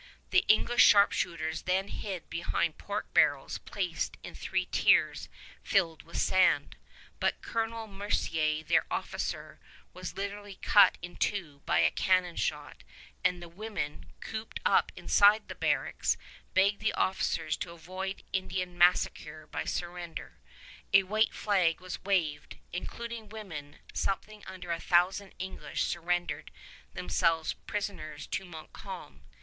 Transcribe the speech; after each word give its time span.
The 0.31 0.43
English 0.47 0.81
sharpshooters 0.83 1.61
then 1.61 1.89
hid 1.89 2.27
behind 2.27 2.79
pork 2.79 3.13
barrels 3.13 3.59
placed 3.59 4.17
in 4.23 4.33
three 4.33 4.65
tiers 4.65 5.29
filled 5.61 6.01
with 6.01 6.17
sand; 6.17 6.75
but 7.19 7.43
Colonel 7.43 7.85
Mercer, 7.85 8.63
their 8.63 8.87
officer, 8.89 9.59
was 9.93 10.17
literally 10.17 10.55
cut 10.59 10.97
in 11.03 11.17
two 11.17 11.61
by 11.67 11.81
a 11.81 11.91
cannon 11.91 12.35
shot, 12.35 12.83
and 13.23 13.43
the 13.43 13.47
women, 13.47 14.07
cooped 14.21 14.59
up 14.65 14.91
inside 14.95 15.47
the 15.47 15.53
barracks, 15.53 16.17
begged 16.55 16.79
the 16.79 16.93
officers 16.93 17.55
to 17.57 17.69
avoid 17.71 18.23
Indian 18.33 18.75
massacre 18.75 19.45
by 19.45 19.65
surrender. 19.65 20.39
A 20.93 21.03
white 21.03 21.31
flag 21.31 21.79
was 21.79 22.03
waved. 22.03 22.57
Including 22.73 23.29
women, 23.29 23.75
something 23.93 24.43
under 24.47 24.71
a 24.71 24.79
thousand 24.79 25.33
English 25.37 25.83
surrendered 25.83 26.49
themselves 26.95 27.53
prisoners 27.53 28.25
to 28.25 28.45
Montcalm. 28.45 29.21